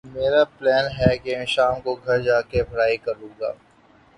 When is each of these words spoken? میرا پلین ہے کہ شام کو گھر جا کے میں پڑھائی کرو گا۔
میرا 0.15 0.43
پلین 0.53 0.85
ہے 0.97 1.11
کہ 1.17 1.33
شام 1.47 1.75
کو 1.81 1.91
گھر 2.05 2.17
جا 2.21 2.39
کے 2.41 2.57
میں 2.57 2.69
پڑھائی 2.71 2.97
کرو 3.05 3.27
گا۔ 3.39 3.51